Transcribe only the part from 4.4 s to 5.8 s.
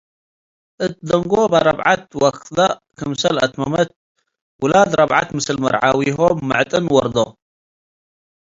ውላድ ረብዐት ምስል